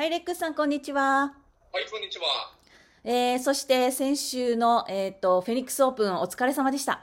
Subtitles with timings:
[0.00, 1.02] はい、レックスさん、こんにちは。
[1.02, 2.24] はい、こんにちは。
[3.04, 6.92] えー、そして先週の、えっ、ー、と、フェニックスオープン、お疲れ様でした。
[6.92, 6.98] は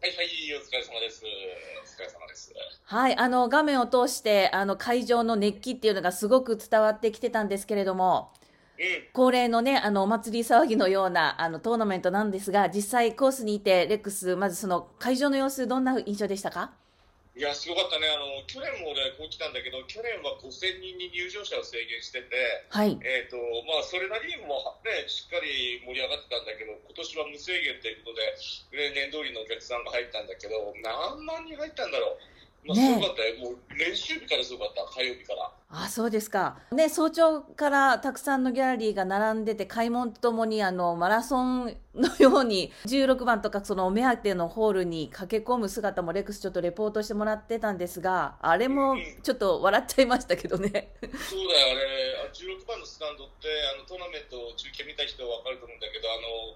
[0.00, 0.26] い、はい、
[0.56, 1.22] お疲れ様です。
[1.26, 2.54] お疲れ様です。
[2.84, 8.32] はい、あの、画面を通して、あの、会場の熱気っていうのがすごく伝わってきてたんですけれども、
[8.78, 16.72] うん、恒例のね、あの、お祭り騒ぎのような、あの、トーナメントなんですが、実際コースにいて、レックス、まずその会場の様子、どんな印象でしたか？
[17.32, 18.04] いや、すごかったね。
[18.12, 22.28] あの、去年も俺、こう来たんだけど、去年は5000人に入場者を制限してて、
[22.68, 23.00] はい。
[23.00, 28.36] えっ、ー、と、まあ、それなりにもね、しっかり盛り上がってたんだけど、今年は無制限ということで、
[28.76, 32.31] 例年通りのお客さんが入ったんだけど、何万人入ったんだろう。
[32.64, 35.50] まあ、すごかったよ、もう練習日からすごかった、火曜日から。
[35.74, 50.94] あそうですか、ね、早朝からたくさんのギャラリーが並んでて、開門とともにあのマラソンのように、 16番とか、そのお目当てのホールに駆け込む姿も、レックス、ちょっとレポートしてもらってたんですが、あれもちょっと笑っちゃいましたけどね。
[51.00, 56.54] そうだよ、あれ、16番のスタンドって、あのトーナメント中継見た人は分かると思うんだけど、あの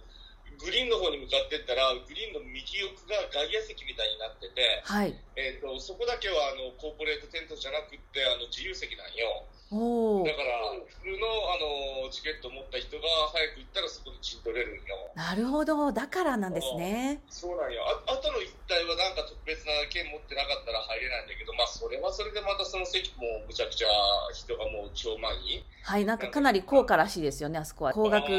[0.59, 9.45] グリーンの方に向かっていったら、グリーンの右奥が外野席みたいになってて、はいえーと、そこだけはあのコーポレートテントじゃなくてあの自由席なんよ。
[9.67, 13.03] おだから普通のあのチケットを持った人が
[13.35, 15.11] 早く行ったらそこで陣取れるんよ。
[15.19, 17.21] なるほど、だからなんですね。
[17.29, 17.83] そうなんよ。
[18.07, 23.89] あ後の一帯はなんか特別な券持ってなかったら入れないんだけど、まあそれはそれでまたその席もむちゃくちゃ
[24.33, 25.63] 人がもう超満員。
[25.83, 27.93] はい、なんかかなり高価らしいですよね、あそこは。
[27.93, 28.31] 高額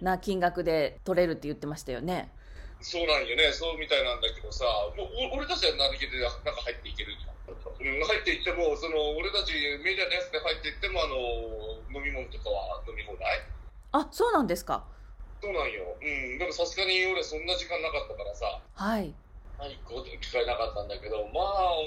[0.00, 2.32] な金額で取れるって言ってましたよね。
[2.80, 4.64] そうなんよね、そうみたいなんだけどさ、
[4.96, 7.32] もう俺たちは何気でなんか入っていけるんよ。
[7.46, 9.52] うん、入っていっても、その俺たち
[9.84, 11.16] メディアのやつで入っていっても、あの
[11.94, 13.42] 飲み物とかは飲み放題？
[13.92, 14.84] あ、そうなんですか。
[15.40, 15.96] そうなんよ。
[16.00, 18.60] うん、でもさすがに俺そんな時間なかったからさ。
[18.74, 19.14] はい。
[19.58, 21.80] はい、こう機会なかったんだけど、まあ、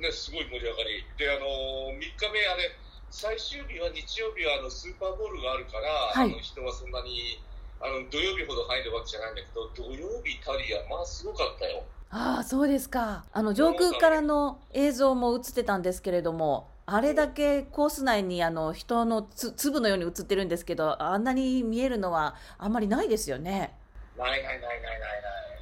[0.00, 1.04] ね、すごい盛り上がり。
[1.16, 2.76] で、あの3日目、あれ、
[3.08, 7.40] 最終日は日曜日はあのスーパーボールがあるから、はい、あの人はそんなに
[7.80, 11.82] あの土曜日ほど入るわけじゃないんだけど土曜日タリアまあすごかったよ。
[12.10, 13.24] ああそうですか。
[13.32, 23.74] あの上空からの映像も映ってたんですけれどもあれだけコース内にあの人のつ粒のように映ってるんですけどあんなに見えるのはあんまりないですよね。
[24.16, 25.00] ないないないないないない。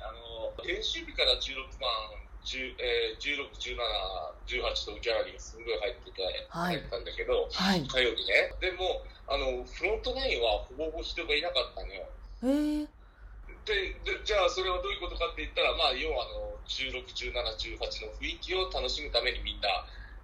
[0.02, 0.12] あ
[0.60, 1.90] の練習日から16番
[2.52, 3.80] えー、16、17、
[4.46, 8.52] 18とギャラリーがすごい入ってて、はい、入ったんだけど、はい、火曜日ね。
[8.60, 12.04] でも、あの、フロントラインはほぼほぼ人がいなかったのよ。
[12.84, 12.86] へ
[13.64, 17.32] ででじゃあそれはどういうことかって言ったら、まあ、要はあの16、17、
[17.80, 19.68] 18の雰囲気を楽しむためにみんな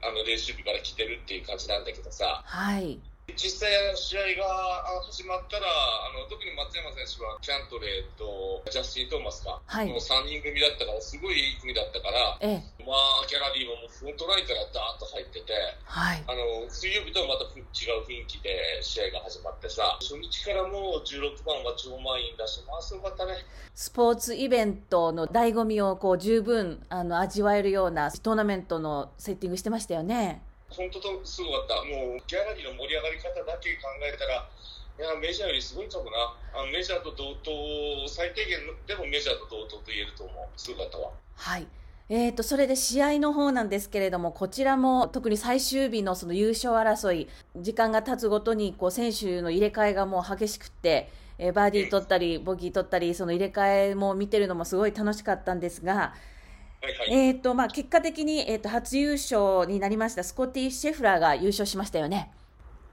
[0.05, 3.01] あの練習日から来てるっていう感じなんだけどさ、はい、
[3.37, 15.53] 実際、試合が始まったら、あの特に松山選手はキャントレーとジャスティン・トーマスか、はい、の3人組だったから、すごいいい組だったから、ええ、まあ、ギャラリーももうフロントラインからダーッと入ってて、
[15.85, 23.35] はい、あの水曜日とはまた違う雰囲気で試合が始まってさ、初日からもう16番は超満員だし、まあ、すごかったね。
[23.75, 30.43] スポーツイベントの醍醐味をこう十分あの味わえるようなトーナメントのセッティングしてましたよね。
[30.71, 31.75] 本当とすごかった。
[31.85, 34.49] もうギャラリーの盛り上がり方だけ考えたら、
[34.99, 36.37] いやメジャーよりすごいかもな。
[36.55, 37.51] あのメジャーと同等、
[38.09, 40.47] 最低限でもメジャーと同等と言えると思う。
[40.57, 41.11] すごかったわ。
[41.37, 41.67] はい。
[42.13, 56.15] えーと、それで試合の方なんですけれども、こちらも特に最終日のその優勝争い、時間が経つごとにこう選手の入れ替えがもう激しくって、えー、バーディー取ったり、ボギー取ったり、その入れ替えも見てるのもすごい楽しかったんですが、
[57.09, 62.33] えっ、と、まあ、結果的に、えっ、ー、と、初優勝になりました、スコティ・シェフラーが優勝しましたよね。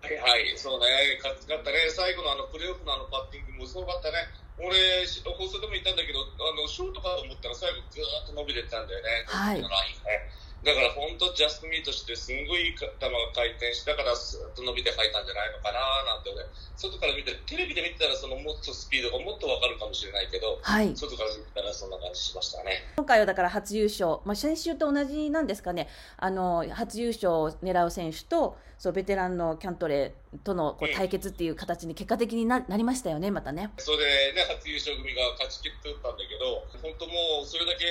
[0.02, 0.88] はいはい、そうね、
[1.24, 4.28] 勝ったね、最後のあのプレーオフのあのパッティングもすごかったね。
[4.60, 4.76] 俺、
[5.06, 9.24] 放送でも言ったんだけど、あのショートかと思ったら最後ぐーっと伸びてたんだよね。
[9.28, 9.62] はい。
[10.68, 12.92] だから本当ジャストミートしてすんごい球が
[13.32, 16.44] 回転したからスーッと伸びて入ったんじゃないのかななんて俺
[16.76, 22.84] 外から見てテレビで見てたらそのもっとスピードがもっとわかるかもしれないけど、はい、外から見たらそんな感じしましたね。
[22.98, 25.88] 今回はだから初優勝、まあ、先週と同じなんですかね。
[26.18, 33.72] あの初優勝を狙う選手とそうベテランのキャントレーとのこう対決っていう形に結果的にな,、なりましたよねまたね。
[33.78, 37.86] それでね初優勝組が勝ち切ってたんだけど本当もうそれだけ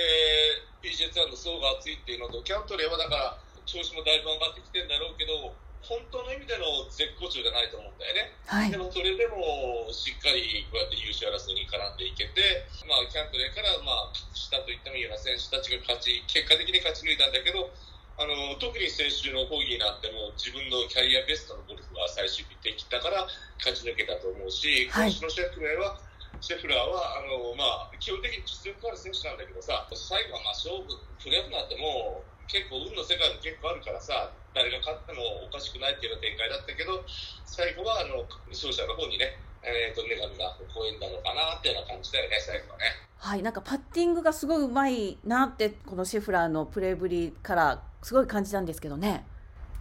[0.81, 5.51] PGA ツアーの層が厚いっていうのとキャントレーはだから調子もだいぶ上がってきてるんだろうけど
[5.83, 17.71] 本当の意味での絶好調じゃないと思うんだよね、はい、でもそれでもしっかりこうやって優勝争いに絡んでいけて、まあ、キャントレーからまあ下といってもいいような選手たちが勝ち結果的に勝ち抜いたんだけど
[18.17, 23.29] あの特に先週のホーギーなんても自分のキャリアベストのゴルフが最終日できたから
[23.61, 26.01] 勝ち抜けたと思うし、今週のシェフ名は
[26.41, 30.89] シェフラーはあの、まあ、基本的に実力ある選手なんだけどさ最後はまあ勝負
[31.21, 37.05] プレーオフなんてもう結構運の世界も結構あるからさ誰が勝ってもおかしくないっていうような展開だったけど
[37.45, 42.85] 最後はあの勝者の方にね、えー、と女神が微笑んだのかなっていうような感じだよね最後はね。
[43.17, 49.25] はい、なんかパッティングがすごいうまいなってこのシェフラーのプレーぶりからすごい感じたんですけどね。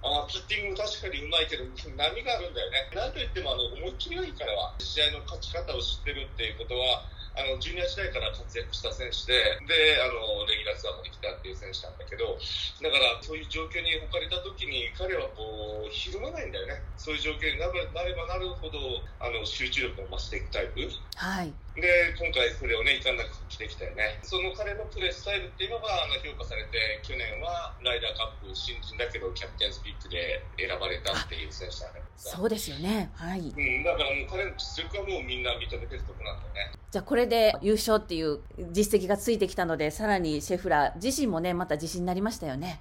[0.03, 2.91] あパッティング確かにうまいけど波があるんだよね。
[2.95, 7.03] なんといってもあの思いっきりがいいからは試合の勝ち方を知ってるっていうことは
[7.37, 9.37] あのジュニア時代から活躍した選手で、
[9.69, 16.81] で、あの、レギュラーツアーまで来たっていう選手なんだけど、だからそういう状況に置かれた時に彼はこう、ひるまないんだよね。
[16.97, 17.85] そういう状況になれ
[18.17, 20.89] ばなるほど、あの、集中力を増していくタイプ。
[21.21, 21.53] はい。
[21.77, 24.19] で、今回それをね、いかんなく発揮できたよね。
[24.23, 33.11] その彼のプレースタイルっていうのが、あの、評価されて、去年はライダーカップ新人だけど、キャプテンスピックで選ばれたっていう選手だけどそうですよね。
[33.15, 33.41] はい。
[33.41, 36.73] うん、だからもう彼の実力はもうみんな認めてるとこなんだよね。
[36.91, 38.41] じゃあこれで優勝っていう
[38.73, 42.81] 実績がついてきたので、さらにシェフラー自身もね、また自信になりましたよね。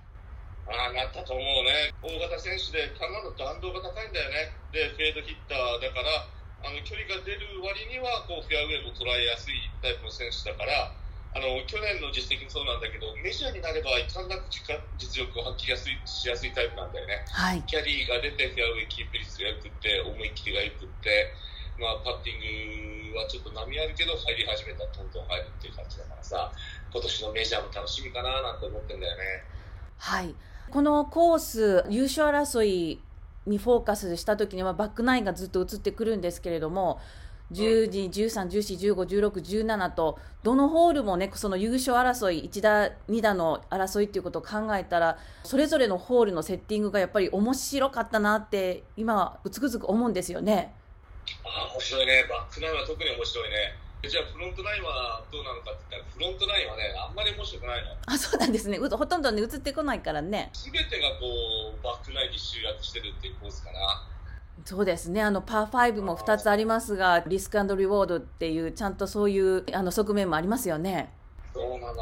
[0.67, 1.93] ああ、なったと思うね。
[2.01, 4.51] 大型選手で、球の弾道が高いんだよね。
[4.71, 6.25] で、フェードヒッターだから、
[6.65, 10.89] あの距離が出る割にはこうフェアウェイも捉えやすいタイプの選手だから
[11.35, 21.29] あの去年の実績もそうなんだけどメジャーになればいかんなく実力を発揮やすいしやすいタイプなんだよね、はい、キャリーが出てフェアウェイキープ率がよくって思い切りがよくって
[21.79, 26.51] まあ、パッティングはちょっと波あるけど入り始めたらトントン入るっていう感じだからさ
[26.91, 29.23] 今年のメジャーも楽しみかななんて思ってんだよね。
[29.97, 30.33] はい。
[30.71, 33.01] このコース優勝争い
[33.45, 36.99] にフォーカスした時にはバックナインがずっと映ってくるんですけれども
[37.51, 50.73] 10時、13、14、15、16、17とどのホールもねその優勝争い1打、2打の争いっていうことを考えたらそれぞれのホールのセッティングがやっぱり面白かったなって今つくづく思うんですよね。
[51.43, 53.84] あ面白いねバックナインは特に面白いね。
[54.07, 57.91] じゃあフロントナインはどうなのかって言ったらフロントナインはねあんまり面白くないの。
[58.05, 58.77] あそうなんですね。
[58.77, 60.51] ほとんどね映ってこないからね。
[60.53, 64.07] 全てがこうバックナインに集約してるっていうコースかな。
[64.63, 65.21] そうですね。
[65.21, 71.11] あのパー5も2つありますがリスクリウォードっていうちゃんとそういうあの側面もありますよね。
[71.53, 71.93] そうなのよ、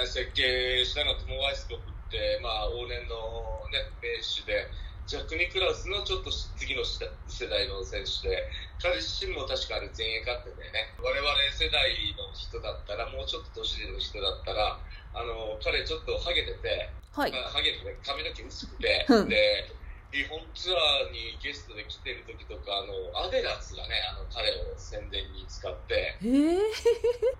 [0.00, 4.64] ね、設計したのはトモ・ワイスコフって、まあ、往年の、ね、名手で
[5.06, 7.04] ジャック・ニクラウスのちょっと次の世
[7.46, 8.48] 代の選手で
[8.84, 10.92] 彼自身も確かあれ前衛勝っててね。
[11.00, 11.24] 我々
[11.56, 11.88] 世代
[12.20, 19.72] の人だったらもうちょっと年の人だったらあの彼ちょっとハゲてて、はい、ハゲて髪の毛薄くて、で
[20.12, 26.20] 日本ツアーにゲストで来てる時とかあのアデランスがねあの彼を宣伝に使って。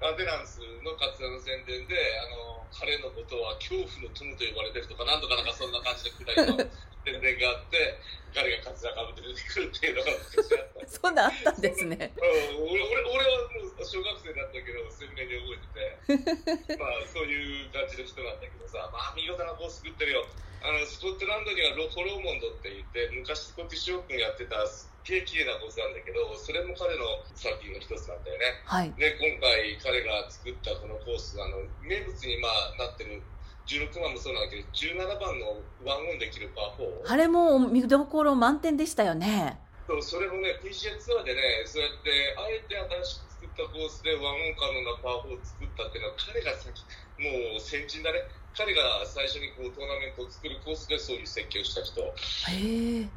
[0.00, 1.92] アデランスの活躍の宣伝で
[2.24, 6.56] あの彼のことは恐怖のトムと呼ばれてるとかなんとかなんかそんな感じでくだりの
[7.04, 8.00] 宣伝があって
[8.34, 15.84] 彼がカツラかぶって出てくるっていうのが昔あった そんなあったんですね、うん、俺俺はもう小学生だったけど鮮明に覚えてて。
[16.76, 20.26] まあそういう感じの人なんだけどさまあ見事なコース作ってるよ。
[20.64, 27.04] あのスコットランドにはロホローモンドって言って昔スコティッシュオープンやってたすっげえ綺麗なコースなんだけどそれも彼の
[27.36, 33.20] 作品の一つなんだよね、はい、で今回彼が作ったこのコースあの名物にまあなってる
[33.66, 39.58] 16番もそうなんだけど17番のワンオンできるパー4あれも見どころ満点でしたよね。
[39.86, 42.08] そうそれもね PGA ツアーでねそうやって
[42.40, 46.84] あえて新しく作ったコースでワンオン可能なパー4を作ったっていうのは彼が先
[47.20, 48.24] もう先人だね。
[48.56, 52.00] 彼が最初にこうトーナメントを作るコースでそういう設計をした人。
[52.00, 53.08] へえ。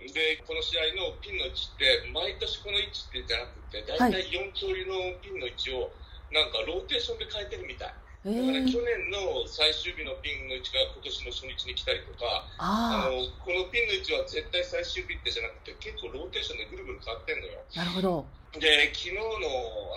[0.00, 5.92] でこの試合のピンの位置って毎年この位置ってじゃなくて大体4通りのピンの位置を
[6.32, 17.64] なんかローテーションで変えてるみたい、だから去年の最終日のピンの位置が今年の初日に来たりとかあのこのピンの位置は絶対最終日ってじゃなくて結構ローテーションでぐるぐる変わってんのよ。
[17.72, 18.28] なるほど。
[18.60, 19.24] で昨日の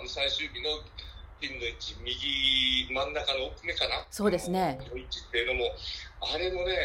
[0.00, 0.80] の最終日の
[1.36, 4.08] ピンの位置右真ん中の奥目かな？
[4.08, 4.80] そうですね。
[4.88, 5.76] の位置っていうのも
[6.24, 6.80] あれもね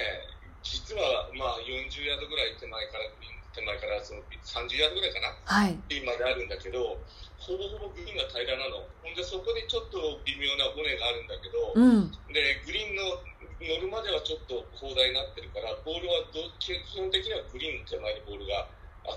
[0.59, 3.07] 実はまあ40ヤードぐらい手前から
[3.55, 6.99] 手前からその30ヤードぐらいかな、はい、ピンまであるんだけど
[7.39, 8.83] ほぼほぼグリーンが平らなの。
[9.01, 13.23] ほんで、そこにちょっと微妙な骨があるんだけど、うん、で、グリーンの
[13.59, 18.67] 乗るまではちょっと広大になってるから、ボールはど基本的にはグリーンの手前にボールが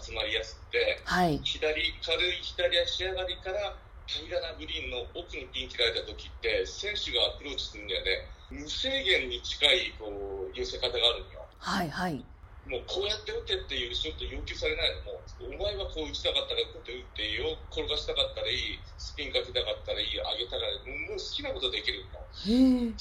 [0.02, 3.76] 集まりやすくて、はい、左、軽い左足上がりから
[4.06, 11.46] 平らなグリーンの奥にピン切られた時って、選手がアプローチするにはね、無制限に近いこう寄せ方があるのよ。
[11.58, 12.24] はいはい
[12.62, 22.22] もうこうやって打てっていうショット要求されないのもお前はこう打ちたかったらこうやって打っていいよ転がしたかったらいいスピンかけたかったらいい上げたらいいもう好きなことできるの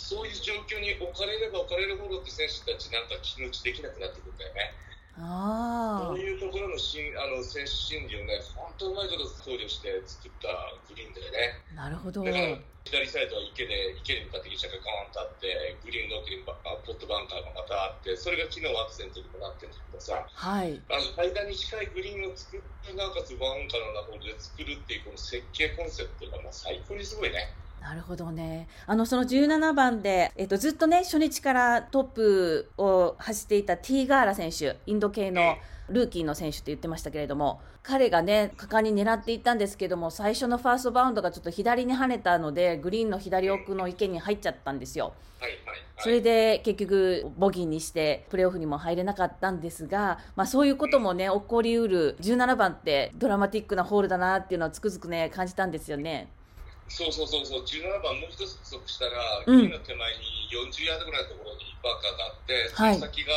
[0.02, 4.74] そういう状況に置かれれば置かれるほどって選手たちなんか気持ちできなくなってくるんだよね
[5.24, 10.50] あそういうところのしんあの選手心理をね、本当うまいこと考慮して作った
[10.90, 11.38] グリーンだよね。
[11.78, 12.24] あ、なるほど。
[12.24, 20.82] だから左サイドは池で池に向かって傾斜がガーンとあって、グリーンの奥にバポットバンカーがまたあって、それが昨日アクセントにもなってるんだけどさ、はい。
[20.90, 27.62] あの間に近いグリーンを作って、なおかつバンカーの中で作るっていうこの設計コンセプトがまあ最高にすごいね。
[27.82, 28.68] なるほどね。
[28.86, 35.56] あの、その17番で、えっと、ずっとね、初日からトップを走っていたティーガーラ選手、インド系の
[35.90, 45.14] ルーキーの選手って言ってましたけれども、彼がね、果敢に狙っていったんですけども、最初のファーストバウンドがちょっと左に跳ねたので、グリーンの左奥の池に入っちゃったんですよ。
[45.40, 45.80] はいはいはい。
[45.98, 56.30] それで結局、ボギーにして、プレーオフにも入れなかったんですが、まあそういうこともね、起こりうる17番ってドラマティックなホールだなっていうのはつくづくね、感じたんですよね。
[56.92, 63.32] そうそうそうそう、17番もう一つ加速したら、うんグリーンの手前に40ヤードぐらいのところにバンカーがあって、はいその先が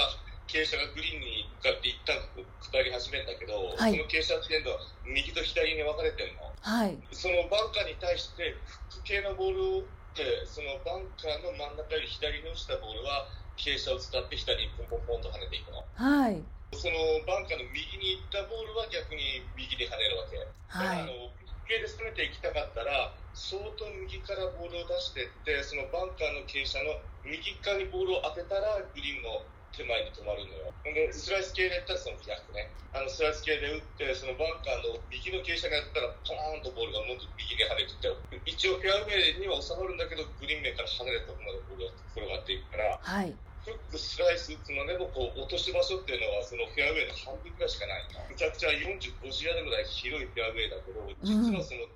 [0.51, 2.19] 傾斜がグリーンに向かって一旦
[2.61, 6.51] 下り始めるんだけど、はいその傾斜っていうのは右と左に分かれてるの。
[6.65, 6.99] はい。
[7.13, 8.57] そのバンカーに対して
[8.91, 9.85] フック系のボールを打っ
[10.17, 15.85] て、そのバンカーの真ん中より左に落ちたボールは傾斜を伝って左にポンポンポンと跳ねていくの。
[15.95, 16.41] はい。
[16.75, 16.97] その
[17.29, 20.41] バンカーの右に行ったボールは逆に右に跳ねるわけ。
[20.73, 21.05] はい。
[21.05, 21.31] あの
[21.75, 29.43] 系で攻めていきたかったら相当右からボールを出していってそのバンカーの傾斜の右側にボールを当てたらグリーンの
[29.75, 30.71] 手前に止まるのよ。
[30.87, 32.71] でスライス系でやったらその逆ね。
[32.95, 38.07] あのスライス系で打ってそのバンカーの右の傾斜がやったらポーンとボールがもっと右に跳ねてって
[38.47, 43.03] 一応フェアウェイには収まるんだけどグリーン面から離れたところまでボールが転がっていくから。
[43.03, 43.35] はい。
[43.65, 48.05] フック、スライス打つのでもこう落とし場所っていうのはそのフェアウェイの半分ぐらいしかない。
[48.13, 51.89] のむちゃくちゃ45時ヤードぐらい広いフェアウェイだけど実はその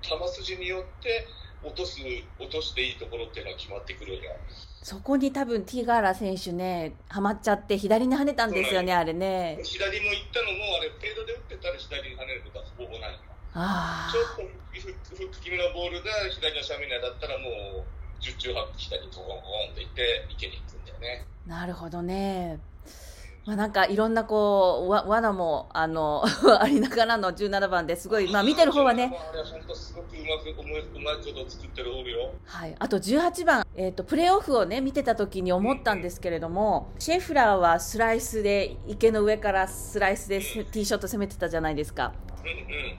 [0.00, 0.14] 球
[0.46, 1.26] 筋によって
[1.62, 1.98] 落とす
[2.38, 4.22] 落としていいところっていうのは決まってくる
[4.82, 9.58] そこに多分ティガーラ選手ね、ハマっちゃって左に跳ねたんですよね、あれね。
[9.64, 13.18] 左も行ったのもあれフェードで打ってたら左に跳ねることはほぼないの
[13.54, 17.86] あちょっとフック気味のボールが左の斜面に当たったらもう
[18.20, 21.24] 十中八九左にトコンコンっていって池に行くよね。
[21.46, 22.58] あ、なるほどね。
[23.46, 26.22] まあなんかいろんなこう、わ罠も、あの、
[26.60, 29.10] ありながらの17番ですごい、まあ見てる方はね、
[32.44, 42.12] はい、あと18番、えー、とプレーオフを、ね、見てた時に思ったんですけれどもシェフラーはスライスで池の上からスライスでティーショット攻めてたじゃないですか。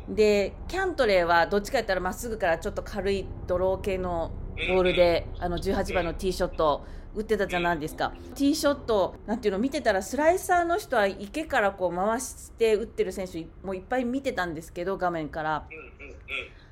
[0.07, 4.31] でキャントレーはどっちか言ったらまっすぐからちょっと軽いドロー系の
[4.67, 6.85] ボールであの18番のティーショット
[7.19, 8.13] を打ってたじゃないですか。
[8.35, 15.65] ティーショットなんていうの見てたらスライサーの人は池からこう回して打ってる選手もいっぱい見てたんですけど画面から。
[15.69, 16.15] うんうんうん。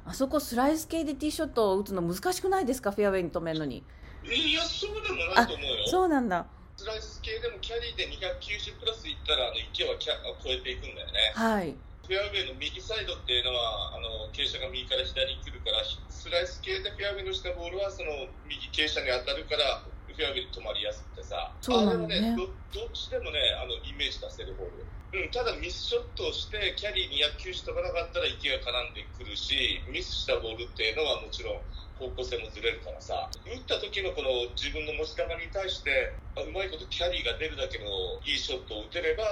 [0.05, 3.83] あそこスライス系でティーショットを打つの難しくないですかフェアウェイに止めるのに。
[4.23, 5.87] いや、そうでもないと思うよ。
[5.87, 6.45] そうなんだ。
[6.77, 10.13] スライス系でもキャリーで290プラスいったら、あの池はキャ
[10.43, 11.33] 超えていくんだよね。
[11.33, 11.75] はい。
[12.07, 19.83] フェアウェイの右サイドっていうのは、あの傾斜が右から左に来るから、スライス系でフェアウェイのしたボールは、その右傾斜に当たるから、
[20.17, 22.17] フェアウェイに止まりやすくてさ、そうなのね。
[22.17, 24.89] あれはねど、どっちでもね、あのイメージ出せるボール。
[25.13, 31.61] うん、ただミスショットをして、キャリーに290飛ばなかったら池が絡んでくるし、ミスしたボールっていうのはもちろん、
[31.97, 37.85] 方向性もずれるからさ、打った時のこの自分の持ち球に対して、あうまいことキャリーが出るだけの
[38.25, 39.23] いいショットを打てれば、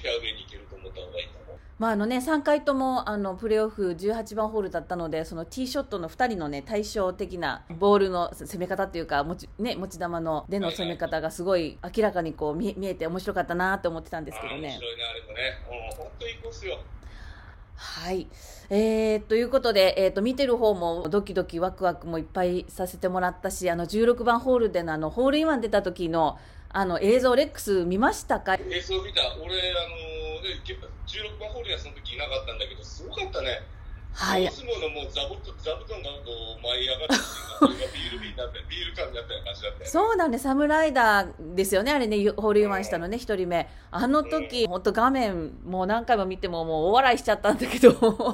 [0.00, 1.58] フェアウェイに行けると思った方がいいと思う。
[1.78, 14.60] まああのね、3回ともあのプレーオフ18番ホールだったのでそのティーショットの2人の、ね、対照的なボールの攻め方っていうか持ち,、ね、持ち球のでの攻め方がすごい明らかにこう見見えて面白かったなと思ってたんですけどね。
[14.60, 15.34] 面白いね、あれもね。
[15.90, 16.78] うん、本当にいいコースよ。
[17.76, 18.26] はい、
[18.70, 26.38] えー、ということで、えー、と見てる方もドキドキワクワクもいっぱいさせてもらったしあの16番ホールでのあのホールインワン出た時の
[26.70, 28.54] あの映像レックス見ましたか？
[28.54, 29.22] 映像見た。
[29.40, 29.96] 俺、あの
[30.44, 30.60] ね、
[31.06, 32.67] 16番ホールにはその時いなかったんだけど、
[34.18, 34.44] はい。
[34.44, 39.86] 大相撲のもう座布座布団がこう舞い上がるっていうがビール瓶になって、ビール缶になったような感じだったよね。
[39.86, 43.68] そうなんで、サムライダーですよね、あれね、ホールインワンしたのね、一人目。
[43.92, 47.92] あの時、本当画面、もう何回も見ても、もう大笑いしちゃったんだけど、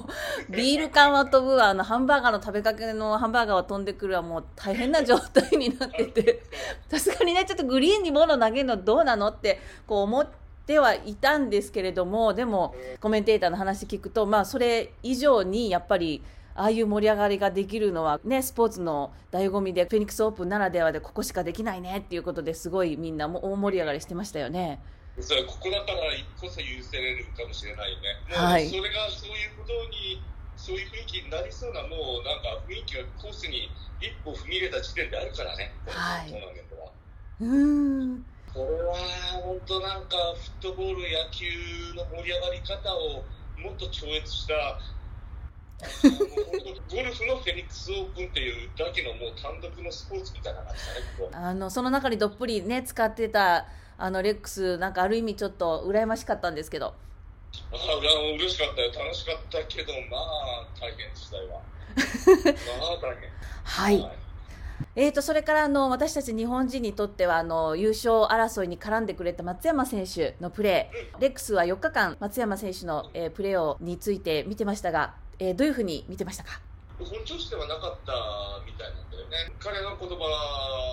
[0.49, 6.43] ビール缶は飛ぶわ、あの、ハンバーガーの食べかけのハンバーガーは飛んでくるわ、もう大変な状態になってて、
[6.89, 24.81] さすがにね、ちょっとグリーンに物投げるのどうなのって、こう思ってはいたんですけれども、でも、コメンテーターの話聞くと、まあ、それ以上に、やっぱり、ああいう盛り上がりができるのは、ね、スポーツの醍醐味で、フェニックスオープンならではで、ここしかできないねっていうことですごいみんなも大盛り上がりしてましたよね。
[25.21, 25.99] それここだから
[26.41, 28.25] こそ許せれるかもしれないね。
[28.35, 36.93] はいそれがそういうことに、そういう雰囲気になりそうな、もうなんか雰囲気がコースに一歩踏み入れた時点であるからね、はいトーナメントは。
[37.41, 38.34] うーん。
[38.55, 38.95] これは
[39.43, 41.45] 本となんかフットボール、野球
[41.97, 43.25] の盛り上がり方を
[43.59, 44.79] もっと超越した、
[45.83, 51.31] ゴルフのフェニックスオープンっていうだけのもう単独のスポーツみたいな感じだね。
[51.33, 53.67] あのその中にどっぷりね使ってた
[53.99, 57.97] あのレックスなんかある意味ちょっと羨ましかったんですけどああ、
[58.33, 61.61] う嬉しかったよ、楽しかったけど、まあ大変、時代は。
[62.81, 63.31] まあ大変。
[63.65, 64.24] はい、
[64.97, 71.21] えー、とそれからあの私たち日本人にとってはあの優勝争いに絡んでくれた松山選手のプレー。
[71.21, 76.61] レックスは4日間松山選手の、えプレーをについて見てましたが、えーどういうふうに見てましたか？
[77.03, 78.15] 本調子ではなかった
[78.63, 79.51] みたいなんだよね。
[79.59, 80.15] 彼の言葉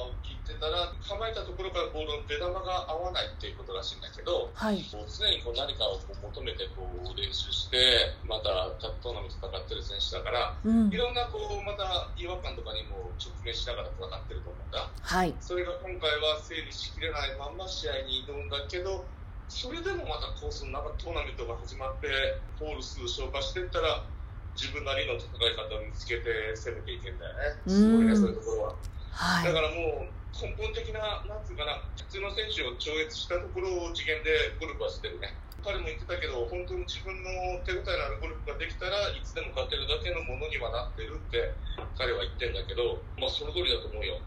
[0.10, 14.90] を聞いてたら、構えたところからボールの出玉が合わないっていうことらしいんだけど、はいこう常にこう何かをこう求めてこう練習して、またトーナメント戦ってる選手だから、うんいろんなこうまた違和感とかにも直面しながら戦ってると思うんだ。
[14.90, 19.06] はいそれが今回は整理しきれないまんま試合に挑んだけど、
[19.48, 22.08] それでもまたコースの中トーナメントが始まって、
[22.58, 24.02] ホール数消化していったら、
[24.56, 27.62] 自分なりの戦い方を見つけて攻めていけんだよね。
[27.68, 28.76] すごいね、うんそういうところは。
[29.12, 35.36] はいだからもう根本的な、なんつうかな、普通の選手を超越したところを次元でゴルフはしてるね。
[35.64, 37.30] 彼も言ってたけど、本当に自分の
[37.68, 41.54] 手応えのあるゴルフができたらいつでも勝てるだけのものにはなってるって
[41.98, 44.18] 彼は言ってんだけど、まあその通りだと思うよ。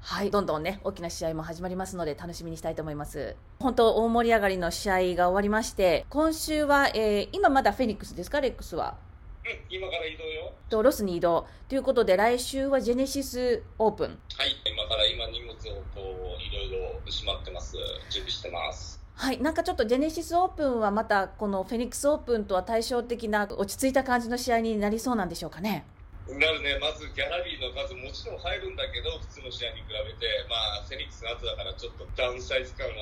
[0.00, 3.36] はい、どんどんね、大きな試合も始まりますので、楽しみにしたいと思います。
[3.60, 8.96] 本当、大盛り上がりの試合が終わりまして、今週は、えー今まだフェニックスですか、レックスは？
[9.44, 10.52] うん、今から移動よ。
[10.70, 14.06] とロスに移動ということで、来週はジェネシスオープン。
[14.08, 17.76] はい、今から今荷物をこういろいろしまってます。
[18.10, 19.02] 準備してます。
[19.16, 25.84] はい、なんかちょっとジェネシスオープンはまたこのフェニックスオープンとは対照的な落ち着いた感じの試合になりそうなんでしょうかね。
[26.24, 32.92] なるね、まずギャラリーの数もちろん入るんだけど、普通の試合に比べて、まあ、フェニックスの後だからちょっとダウンサイズ感は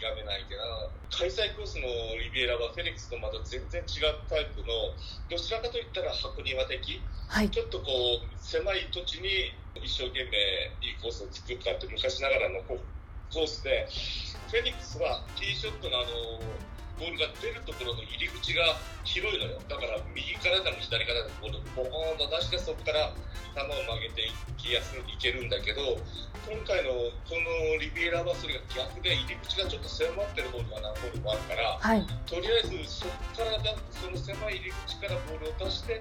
[0.00, 0.64] 否めないけど、
[1.12, 1.84] 開催コースの
[2.16, 4.96] リビエラはフェニックスとまた全然違うタイプの、
[5.28, 9.52] どちらかといったら箱庭的、はい、ちょっとこう、狭い土地に
[9.84, 10.40] 一生懸命
[10.80, 12.80] いいコースを作ったって昔ながらのコ
[13.28, 13.84] コースで、
[14.48, 16.40] フェニックスはティーショットのあの、
[16.98, 18.74] ボールが出るところの入り口が
[19.06, 19.62] 広いのよ。
[19.70, 23.14] だから右からでも左からでもボールボコーンと出してそこから
[23.54, 25.98] 球を曲げていきやすいけるんだけど、
[26.46, 26.90] 今回の
[27.26, 36.00] このリビエラはそれが逆で入り口がちょっと狭まってるボールが何ボールもあるから、はい、とりあえずそこからだその狭い入り口からボールを出して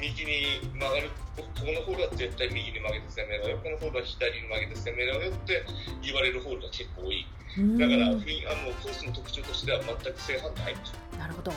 [0.00, 1.10] 右に曲がる。
[1.36, 3.58] ここのホールは絶対右に曲げて攻めろよ。
[3.62, 5.64] このホールは左に曲げて攻めろよって
[6.02, 7.26] 言われるホールが結構多い。
[7.28, 7.45] うん
[7.78, 10.74] だからあのコースの特徴としては全く正反対
[11.18, 11.52] なるほど。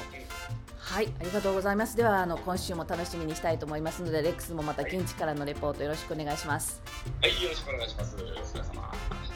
[0.77, 1.95] はい、ありがとうございます。
[1.97, 6.81] ではあの今週も楽しみにしたいと思いますので、レックスもまた現地からのレポートよろしくお願いします。
[7.21, 9.28] はいよろしくお願いしますお疲れ様